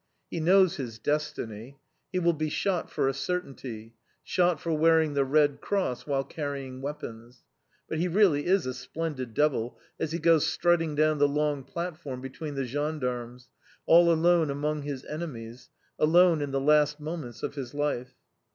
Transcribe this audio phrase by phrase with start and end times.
[0.31, 1.77] He knows his destiny.
[2.11, 3.93] He will be shot for a certainty
[4.23, 7.43] shot for wearing the Red Cross while carrying weapons.
[7.87, 12.19] But he really is a splendid devil as he goes strutting down the long platform
[12.19, 13.49] between the gendarmes,
[13.85, 15.69] all alone among his enemies,
[15.99, 18.15] alone in the last moments of his life.